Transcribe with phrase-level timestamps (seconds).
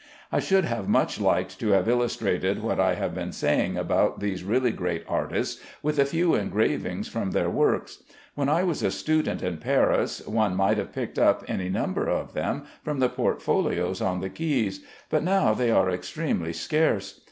[0.31, 4.43] I should have much liked to have illustrated what I have been saying about these
[4.43, 8.01] really great artists with a few engravings from their works.
[8.33, 12.33] When I was a student in Paris one might have picked up any number of
[12.33, 14.79] them from the portfolios on the quays,
[15.11, 17.19] but now they are extremely scarce.